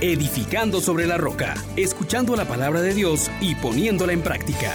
edificando 0.00 0.80
sobre 0.80 1.06
la 1.06 1.18
roca, 1.18 1.54
escuchando 1.76 2.34
la 2.34 2.46
palabra 2.46 2.80
de 2.80 2.94
Dios 2.94 3.30
y 3.40 3.54
poniéndola 3.54 4.12
en 4.12 4.22
práctica. 4.22 4.72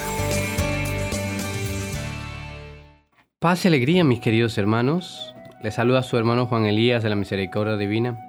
Paz 3.39 3.65
y 3.65 3.67
alegría, 3.67 4.03
mis 4.03 4.19
queridos 4.19 4.57
hermanos. 4.57 5.35
Les 5.63 5.73
saluda 5.73 6.03
su 6.03 6.17
hermano 6.17 6.45
Juan 6.45 6.65
Elías 6.65 7.01
de 7.01 7.09
la 7.09 7.15
Misericordia 7.15 7.75
Divina. 7.75 8.19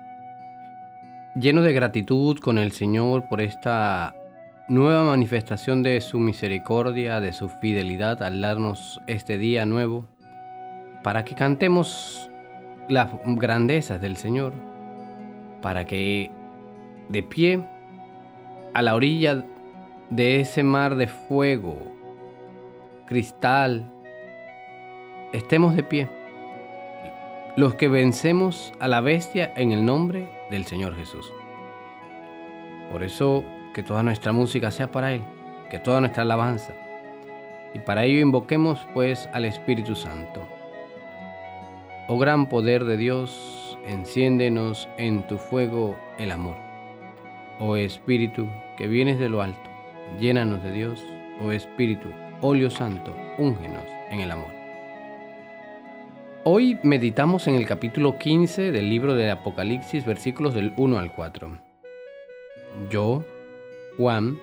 Lleno 1.35 1.61
de 1.61 1.75
gratitud 1.75 2.39
con 2.39 2.57
el 2.57 2.73
Señor 2.73 3.29
por 3.29 3.43
esta 3.43 4.15
nueva 4.69 5.05
manifestación 5.05 5.83
de 5.83 6.01
su 6.01 6.19
misericordia, 6.19 7.21
de 7.21 7.35
su 7.35 7.49
fidelidad 7.49 8.23
al 8.23 8.41
darnos 8.41 9.01
este 9.07 9.37
día 9.37 9.67
nuevo, 9.67 10.07
para 11.03 11.25
que 11.25 11.35
cantemos 11.35 12.31
las 12.89 13.11
grandezas 13.25 14.01
del 14.01 14.17
Señor, 14.17 14.55
para 15.61 15.85
que 15.85 16.31
de 17.09 17.23
pie 17.23 17.65
a 18.75 18.83
la 18.83 18.95
orilla 18.95 19.45
de 20.11 20.41
ese 20.41 20.63
mar 20.63 20.97
de 20.97 21.07
fuego, 21.07 21.77
cristal, 23.07 23.91
estemos 25.33 25.75
de 25.77 25.83
pie, 25.83 26.09
los 27.57 27.75
que 27.75 27.89
vencemos 27.89 28.73
a 28.81 28.89
la 28.89 29.01
bestia 29.01 29.53
en 29.57 29.73
el 29.73 29.85
nombre 29.85 30.29
del 30.51 30.65
Señor 30.65 30.95
Jesús. 30.95 31.33
Por 32.93 33.03
eso 33.03 33.45
que 33.75 33.83
toda 33.83 34.03
nuestra 34.03 34.33
música 34.33 34.71
sea 34.71 34.91
para 34.91 35.13
Él, 35.13 35.23
que 35.71 35.79
toda 35.79 36.01
nuestra 36.01 36.23
alabanza. 36.23 36.75
Y 37.75 37.79
para 37.81 38.05
ello 38.05 38.21
invoquemos 38.21 38.87
pues 38.95 39.29
al 39.33 39.45
Espíritu 39.45 39.95
Santo. 39.95 40.47
Oh 42.09 42.19
gran 42.19 42.49
poder 42.49 42.85
de 42.85 42.97
Dios, 42.97 43.79
enciéndenos 43.87 44.89
en 44.97 45.27
tu 45.27 45.39
fuego 45.39 45.97
el 46.19 46.31
amor. 46.31 46.66
Oh 47.59 47.75
Espíritu, 47.75 48.47
que 48.77 48.87
vienes 48.87 49.19
de 49.19 49.31
lo 49.31 49.41
alto, 49.41 49.71
llénanos 50.21 50.63
de 50.63 50.73
Dios. 50.73 51.03
Oh 51.43 51.53
Espíritu, 51.53 52.09
óleo 52.43 52.69
santo, 52.69 53.17
úngenos 53.39 53.85
en 54.11 54.21
el 54.21 54.31
amor. 54.31 54.51
Hoy 56.45 56.79
meditamos 56.83 57.49
en 57.49 57.55
el 57.55 57.67
capítulo 57.67 58.19
15 58.19 58.73
del 58.73 58.91
libro 58.91 59.15
de 59.15 59.31
Apocalipsis, 59.31 60.05
versículos 60.05 60.53
del 60.53 60.75
1 60.77 60.99
al 60.99 61.15
4. 61.15 61.59
Yo, 62.91 63.25
Juan, 63.97 64.39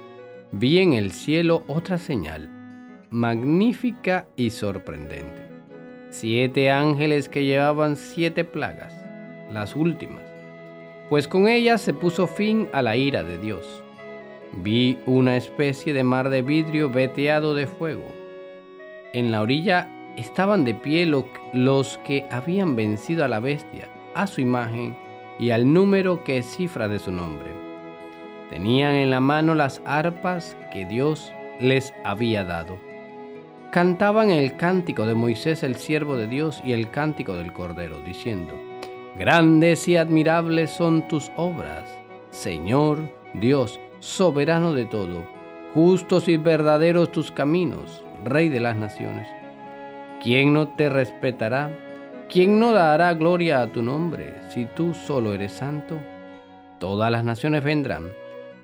vi 0.52 0.80
en 0.80 0.94
el 0.94 1.11
cielo 1.11 1.64
otra 1.67 2.00
señal, 2.00 2.50
magnífica 3.11 4.25
y 4.36 4.50
sorprendente. 4.50 5.44
Siete 6.09 6.72
ángeles 6.72 7.30
que 7.30 7.45
llevaban 7.45 7.95
siete 7.95 8.44
plagas, 8.44 9.05
las 9.52 9.75
últimas, 9.75 10.33
pues 11.14 11.28
con 11.28 11.47
ellas 11.47 11.80
se 11.80 11.94
puso 11.94 12.25
fin 12.25 12.67
a 12.73 12.81
la 12.81 12.95
ira 12.95 13.22
de 13.22 13.38
Dios. 13.38 13.83
Vi 14.52 14.97
una 15.06 15.38
especie 15.38 15.94
de 15.94 16.03
mar 16.03 16.30
de 16.30 16.42
vidrio 16.42 16.89
veteado 16.89 17.53
de 17.53 17.67
fuego. 17.67 18.08
En 19.14 19.31
la 19.31 19.44
orilla 19.44 19.92
estaban 20.17 20.66
de 20.66 20.73
pie 20.73 21.05
los 21.05 22.00
que 22.00 22.25
habían 22.31 22.75
vencido 22.75 23.23
a 23.23 23.28
la 23.28 23.39
bestia, 23.39 23.89
a 24.16 24.25
su 24.25 24.42
imagen 24.42 24.97
y 25.38 25.52
al 25.52 25.72
número 25.72 26.23
que 26.23 26.39
es 26.39 26.47
cifra 26.47 26.88
de 26.88 26.97
su 26.97 27.11
nombre. 27.11 27.52
Tenían 28.50 28.95
en 28.95 29.11
la 29.11 29.20
mano 29.20 29.53
las 29.53 29.83
arpas 29.86 30.58
que 30.72 30.83
Dios 30.88 31.31
les 31.59 31.94
había 32.03 32.44
dado. 32.44 32.80
Cantaban 33.72 34.31
el 34.31 34.58
cántico 34.58 35.05
de 35.05 35.14
Moisés 35.14 35.61
el 35.61 35.75
siervo 35.75 36.17
de 36.17 36.25
Dios 36.25 36.59
y 36.66 36.72
el 36.72 36.89
cántico 36.89 37.36
del 37.36 37.53
Cordero, 37.53 38.00
diciendo, 38.00 38.73
Grandes 39.17 39.88
y 39.88 39.95
admirables 39.95 40.72
son 40.72 41.08
tus 41.08 41.31
obras, 41.38 41.88
Señor 42.31 42.97
Dios, 43.36 43.80
soberano 44.00 44.73
de 44.73 44.86
todo, 44.86 45.23
justos 45.73 46.28
y 46.28 46.38
verdaderos 46.38 47.11
tus 47.11 47.31
caminos, 47.31 48.03
Rey 48.25 48.49
de 48.49 48.60
las 48.60 48.76
naciones. 48.76 49.27
¿Quién 50.23 50.54
no 50.54 50.70
te 50.70 50.89
respetará? 50.89 51.70
¿Quién 52.27 52.60
no 52.60 52.71
dará 52.71 53.14
gloria 53.14 53.61
a 53.61 53.71
tu 53.71 53.83
nombre 53.83 54.33
si 54.49 54.65
tú 54.65 54.93
solo 54.93 55.33
eres 55.33 55.52
santo? 55.52 55.99
Todas 56.80 57.11
las 57.11 57.23
naciones 57.23 57.64
vendrán 57.64 58.11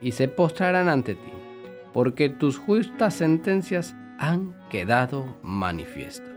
y 0.01 0.13
se 0.13 0.27
postrarán 0.29 0.89
ante 0.89 1.13
ti, 1.13 1.31
porque 1.93 2.29
tus 2.29 2.57
justas 2.57 3.13
sentencias 3.13 3.95
han 4.17 4.55
quedado 4.69 5.37
manifiestas. 5.43 6.29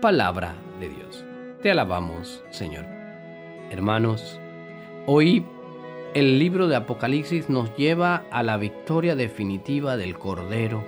Palabra 0.00 0.54
de 0.80 0.88
Dios. 0.88 1.24
Te 1.64 1.70
alabamos, 1.70 2.44
Señor. 2.50 2.84
Hermanos, 3.70 4.38
hoy 5.06 5.46
el 6.12 6.38
libro 6.38 6.68
de 6.68 6.76
Apocalipsis 6.76 7.48
nos 7.48 7.74
lleva 7.74 8.24
a 8.30 8.42
la 8.42 8.58
victoria 8.58 9.16
definitiva 9.16 9.96
del 9.96 10.18
Cordero, 10.18 10.84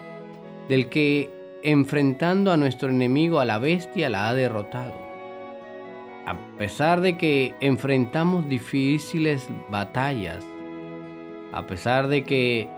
del 0.69 0.91
que 0.91 1.31
enfrentando 1.63 2.53
a 2.53 2.59
nuestro 2.59 2.91
enemigo, 2.91 3.41
a 3.41 3.47
la 3.47 3.59
bestia, 3.59 4.11
la 4.11 4.29
ha 4.29 4.35
derrotado. 4.35 4.93
A 6.27 6.37
pesar 6.59 7.01
de 7.01 7.17
que 7.17 7.55
enfrentamos 7.61 8.47
difíciles 8.47 9.49
batallas, 9.71 10.45
a 11.55 11.67
pesar 11.67 12.07
de 12.09 12.23
que 12.23 12.69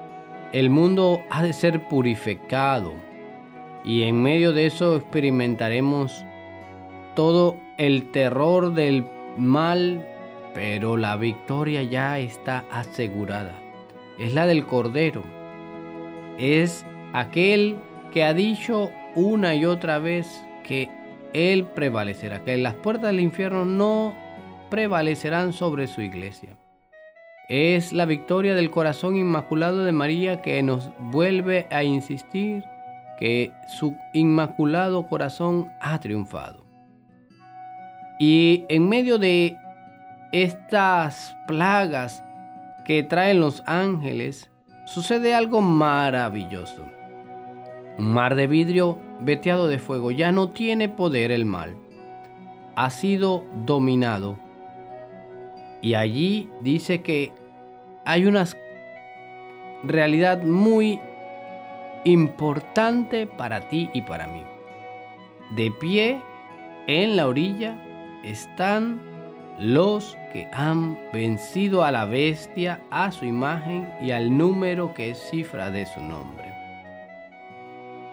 el 0.53 0.71
mundo 0.71 1.21
ha 1.31 1.43
de 1.43 1.53
ser 1.53 1.89
purificado 1.89 2.93
y 3.85 4.05
en 4.05 4.23
medio 4.23 4.53
de 4.53 4.67
eso 4.67 4.95
experimentaremos 4.95 6.25
todo 7.17 7.57
el 7.79 8.11
terror 8.11 8.75
del 8.75 9.07
mal, 9.37 10.07
pero 10.53 10.97
la 10.97 11.17
victoria 11.17 11.83
ya 11.85 12.19
está 12.19 12.65
asegurada. 12.71 13.55
Es 14.19 14.35
la 14.35 14.47
del 14.47 14.67
Cordero. 14.67 15.23
Es 16.39 16.85
aquel 17.13 17.77
que 18.13 18.25
ha 18.25 18.35
dicho 18.35 18.91
una 19.15 19.55
y 19.55 19.65
otra 19.65 19.99
vez 20.01 20.45
que 20.65 20.91
Él 21.33 21.65
prevalecerá, 21.67 22.43
que 22.45 22.57
las 22.59 22.75
puertas 22.75 23.11
del 23.13 23.21
infierno 23.21 23.65
no 23.65 24.15
prevalecerán 24.71 25.53
sobre 25.53 25.87
su 25.87 26.03
iglesia. 26.03 26.57
Es 27.49 27.93
la 27.93 28.05
victoria 28.05 28.55
del 28.55 28.71
corazón 28.71 29.17
inmaculado 29.17 29.85
de 29.85 29.93
María 29.93 30.43
que 30.43 30.63
nos 30.63 30.91
vuelve 30.99 31.67
a 31.71 31.83
insistir 31.83 32.65
que 33.19 33.53
su 33.69 33.97
inmaculado 34.13 35.07
corazón 35.07 35.73
ha 35.81 35.99
triunfado. 35.99 36.68
Y 38.19 38.65
en 38.69 38.89
medio 38.89 39.19
de 39.19 39.57
estas 40.33 41.37
plagas 41.47 42.25
que 42.85 43.03
traen 43.03 43.41
los 43.41 43.63
ángeles, 43.67 44.51
sucede 44.87 45.35
algo 45.35 45.61
maravilloso. 45.61 46.85
Un 47.99 48.13
mar 48.13 48.35
de 48.35 48.47
vidrio 48.47 48.99
veteado 49.21 49.69
de 49.69 49.79
fuego. 49.79 50.11
Ya 50.11 50.33
no 50.33 50.51
tiene 50.51 50.89
poder 50.89 51.31
el 51.31 51.45
mal. 51.45 51.77
Ha 52.75 52.91
sido 52.91 53.45
dominado. 53.67 54.39
Y 55.81 55.95
allí 55.95 56.49
dice 56.61 57.03
que 57.03 57.33
hay 58.05 58.27
una 58.27 58.45
realidad 59.85 60.43
muy 60.43 60.99
importante 62.05 63.27
para 63.27 63.69
ti 63.69 63.91
y 63.93 64.03
para 64.03 64.27
mí. 64.27 64.43
De 65.55 65.71
pie 65.71 66.21
en 66.87 67.17
la 67.17 67.29
orilla 67.29 67.77
están 68.25 69.01
los 69.59 70.17
que 70.33 70.49
han 70.53 70.99
vencido 71.13 71.85
a 71.85 71.91
la 71.91 72.05
bestia, 72.05 72.81
a 72.91 73.11
su 73.11 73.25
imagen 73.25 73.93
y 74.01 74.13
al 74.13 74.37
número 74.37 74.95
que 74.95 75.11
es 75.11 75.19
cifra 75.31 75.71
de 75.71 75.87
su 75.87 76.01
nombre. 76.01 76.53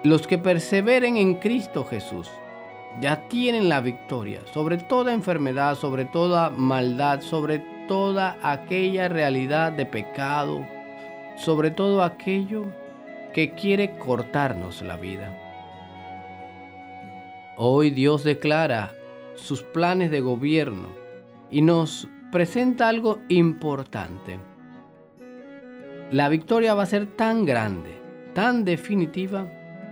Los 0.03 0.27
que 0.27 0.37
perseveren 0.37 1.17
en 1.17 1.35
Cristo 1.35 1.83
Jesús 1.83 2.29
ya 3.01 3.27
tienen 3.27 3.69
la 3.69 3.81
victoria 3.81 4.39
sobre 4.53 4.77
toda 4.77 5.13
enfermedad, 5.13 5.75
sobre 5.75 6.05
toda 6.05 6.49
maldad, 6.49 7.21
sobre 7.21 7.59
toda 7.87 8.37
aquella 8.41 9.07
realidad 9.07 9.71
de 9.71 9.85
pecado, 9.85 10.65
sobre 11.35 11.71
todo 11.71 12.03
aquello 12.03 12.65
que 13.33 13.51
quiere 13.51 13.97
cortarnos 13.97 14.81
la 14.81 14.95
vida. 14.95 15.37
Hoy 17.57 17.89
Dios 17.89 18.23
declara 18.23 18.91
sus 19.35 19.63
planes 19.63 20.11
de 20.11 20.21
gobierno 20.21 20.87
y 21.51 21.61
nos 21.61 22.07
presenta 22.31 22.89
algo 22.89 23.19
importante. 23.29 24.39
La 26.11 26.29
victoria 26.29 26.73
va 26.73 26.83
a 26.83 26.87
ser 26.87 27.07
tan 27.07 27.45
grande, 27.45 27.97
tan 28.33 28.65
definitiva, 28.65 29.47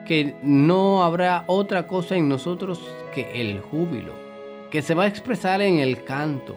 que 0.06 0.36
no 0.44 1.04
habrá 1.04 1.46
otra 1.48 1.88
cosa 1.88 2.16
en 2.16 2.28
nosotros 2.28 2.82
que 3.14 3.42
el 3.42 3.62
júbilo, 3.62 4.14
que 4.70 4.82
se 4.82 4.96
va 4.96 5.04
a 5.04 5.08
expresar 5.08 5.62
en 5.62 5.80
el 5.80 6.04
canto, 6.04 6.56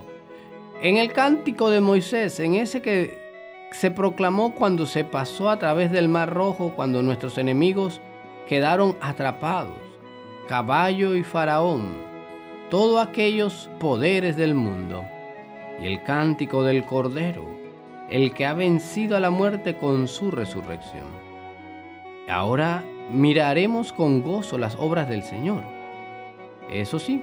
en 0.82 0.96
el 0.96 1.12
cántico 1.12 1.70
de 1.70 1.80
Moisés, 1.80 2.40
en 2.40 2.54
ese 2.54 2.82
que 2.82 3.18
se 3.72 3.90
proclamó 3.90 4.54
cuando 4.54 4.86
se 4.86 5.04
pasó 5.04 5.50
a 5.50 5.58
través 5.58 5.90
del 5.92 6.08
Mar 6.08 6.32
Rojo, 6.32 6.72
cuando 6.74 7.02
nuestros 7.02 7.38
enemigos 7.38 8.00
quedaron 8.48 8.96
atrapados, 9.00 9.78
caballo 10.48 11.14
y 11.14 11.22
faraón, 11.22 12.06
todos 12.70 13.06
aquellos 13.06 13.70
poderes 13.78 14.36
del 14.36 14.54
mundo, 14.54 15.04
y 15.80 15.86
el 15.86 16.02
cántico 16.02 16.64
del 16.64 16.84
Cordero, 16.84 17.46
el 18.10 18.32
que 18.32 18.46
ha 18.46 18.54
vencido 18.54 19.16
a 19.16 19.20
la 19.20 19.30
muerte 19.30 19.76
con 19.76 20.08
su 20.08 20.30
resurrección. 20.30 21.06
Ahora 22.28 22.84
miraremos 23.10 23.92
con 23.92 24.22
gozo 24.22 24.58
las 24.58 24.76
obras 24.76 25.08
del 25.08 25.22
Señor. 25.22 25.62
Eso 26.70 26.98
sí, 26.98 27.22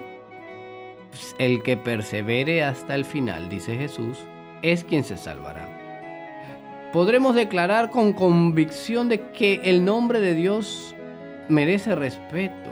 el 1.38 1.62
que 1.62 1.78
persevere 1.78 2.64
hasta 2.64 2.96
el 2.96 3.06
final, 3.06 3.50
dice 3.50 3.76
Jesús, 3.76 4.20
es 4.62 4.84
quien 4.84 5.04
se 5.04 5.18
salvará. 5.18 5.68
Podremos 6.94 7.36
declarar 7.36 7.90
con 7.90 8.14
convicción 8.14 9.10
de 9.10 9.32
que 9.32 9.62
el 9.64 9.84
nombre 9.84 10.22
de 10.22 10.36
Dios 10.36 10.96
merece 11.50 11.96
respeto. 11.96 12.70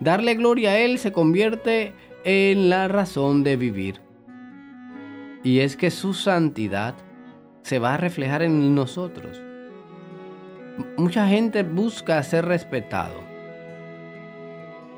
Darle 0.00 0.34
gloria 0.34 0.70
a 0.70 0.78
Él 0.78 0.98
se 0.98 1.12
convierte 1.12 1.94
en 2.24 2.68
la 2.68 2.88
razón 2.88 3.44
de 3.44 3.56
vivir. 3.56 4.00
Y 5.42 5.60
es 5.60 5.76
que 5.76 5.90
su 5.90 6.14
santidad 6.14 6.94
se 7.62 7.78
va 7.78 7.94
a 7.94 7.98
reflejar 7.98 8.42
en 8.42 8.74
nosotros. 8.74 9.40
Mucha 10.96 11.28
gente 11.28 11.62
busca 11.62 12.22
ser 12.22 12.46
respetado 12.46 13.22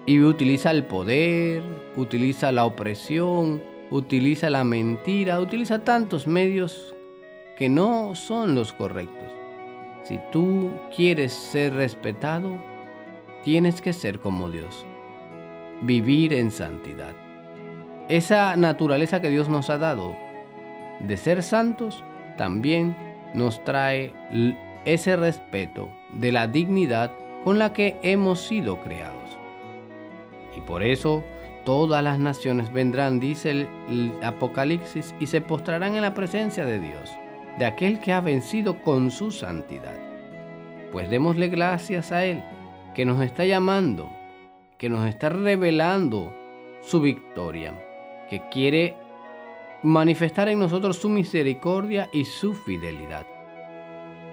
y 0.07 0.21
utiliza 0.21 0.71
el 0.71 0.85
poder, 0.85 1.63
utiliza 1.97 2.53
la 2.53 2.65
opresión, 2.65 3.63
utiliza 3.91 4.49
la 4.51 4.65
mentira, 4.65 5.41
utiliza 5.41 5.81
tantos 5.81 6.27
medios 6.27 6.95
que 7.59 7.69
no 7.69 8.15
son 8.15 8.55
los 8.55 8.73
correctos. 8.73 9.33
Si 10.05 10.21
tú 10.31 10.71
quieres 10.95 11.33
ser 11.33 11.75
respetado, 11.75 12.57
tienes 13.47 13.81
que 13.81 13.93
ser 13.93 14.19
como 14.19 14.51
Dios, 14.51 14.85
vivir 15.81 16.33
en 16.33 16.51
santidad. 16.51 17.13
Esa 18.09 18.57
naturaleza 18.57 19.21
que 19.21 19.31
Dios 19.31 19.49
nos 19.49 19.71
ha 19.71 19.79
dado 19.79 20.17
de 20.99 21.17
ser 21.17 21.45
santos 21.45 22.03
también 22.37 22.97
nos 23.35 23.63
trae 23.63 24.13
ese 24.85 25.15
respeto 25.15 25.89
de 26.13 26.33
la 26.33 26.49
dignidad 26.49 27.13
con 27.45 27.61
la 27.61 27.73
que 27.73 27.97
hemos 28.03 28.41
sido 28.41 28.81
creados. 28.81 29.39
Y 30.57 30.61
por 30.63 30.83
eso 30.83 31.23
todas 31.65 32.03
las 32.03 32.19
naciones 32.19 32.73
vendrán, 32.73 33.21
dice 33.21 33.53
el, 33.53 34.13
Apocalipsis, 34.25 35.15
y 35.21 35.29
se 35.29 35.41
postrarán 35.41 35.95
en 35.95 36.03
la 36.03 36.15
presencia 36.15 36.67
de 36.67 36.81
Dios, 36.81 37.13
de 37.61 37.67
aquel 37.67 38.01
que 38.01 38.13
ha 38.13 38.21
vencido 38.21 38.83
con 38.83 39.13
su 39.13 39.31
santidad. 39.31 39.95
Pues 40.91 41.09
démosle 41.09 41.47
gracias 41.47 42.11
a 42.11 42.25
Él, 42.25 42.43
que 42.97 43.05
nos 43.05 43.21
está 43.21 43.45
llamando, 43.45 44.11
que 44.79 44.89
nos 44.89 45.07
está 45.07 45.29
revelando 45.29 46.33
su 46.81 47.03
victoria, 47.03 47.75
que 48.31 48.41
quiere 48.49 48.97
manifestar 49.83 50.49
en 50.49 50.59
nosotros 50.61 50.97
su 50.97 51.11
misericordia 51.11 52.09
y 52.15 52.25
su 52.25 52.55
fidelidad. 52.55 53.27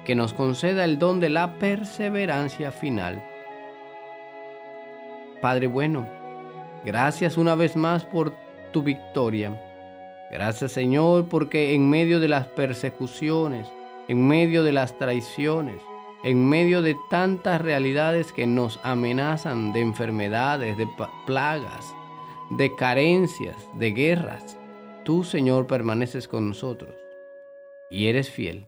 Que 0.05 0.15
nos 0.15 0.33
conceda 0.33 0.85
el 0.85 0.97
don 0.97 1.19
de 1.19 1.29
la 1.29 1.55
perseverancia 1.55 2.71
final. 2.71 3.21
Padre 5.41 5.67
bueno, 5.67 6.07
gracias 6.85 7.37
una 7.37 7.55
vez 7.55 7.75
más 7.75 8.05
por 8.05 8.33
tu 8.71 8.81
victoria. 8.81 9.61
Gracias 10.31 10.71
Señor 10.71 11.27
porque 11.27 11.73
en 11.73 11.89
medio 11.89 12.21
de 12.21 12.29
las 12.29 12.47
persecuciones, 12.47 13.67
en 14.07 14.25
medio 14.25 14.63
de 14.63 14.71
las 14.71 14.97
traiciones, 14.97 15.81
en 16.23 16.47
medio 16.47 16.81
de 16.81 16.97
tantas 17.09 17.61
realidades 17.61 18.31
que 18.31 18.47
nos 18.47 18.79
amenazan 18.83 19.73
de 19.73 19.81
enfermedades, 19.81 20.77
de 20.77 20.87
plagas, 21.25 21.93
de 22.51 22.73
carencias, 22.75 23.57
de 23.75 23.91
guerras, 23.91 24.57
Tú, 25.03 25.25
Señor, 25.25 25.67
permaneces 25.67 26.29
con 26.29 26.47
nosotros 26.47 26.95
y 27.91 28.07
eres 28.07 28.29
fiel 28.29 28.67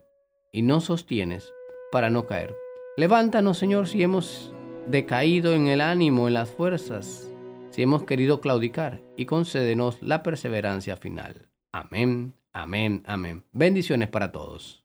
y 0.52 0.64
nos 0.64 0.86
sostienes 0.86 1.54
para 1.94 2.10
no 2.10 2.28
caer. 2.28 2.54
Levántanos, 2.98 3.58
Señor, 3.58 3.88
si 3.88 4.04
hemos 4.04 4.54
decaído 4.86 5.54
en 5.54 5.68
el 5.68 5.80
ánimo, 5.80 6.28
en 6.28 6.34
las 6.34 6.50
fuerzas, 6.50 7.32
si 7.70 7.82
hemos 7.84 8.04
querido 8.04 8.42
claudicar 8.42 9.02
y 9.16 9.26
concédenos 9.26 10.02
la 10.02 10.24
perseverancia 10.24 10.98
final. 10.98 11.48
Amén, 11.72 12.34
amén, 12.52 13.04
amén. 13.06 13.46
Bendiciones 13.54 14.10
para 14.10 14.34
todos. 14.34 14.85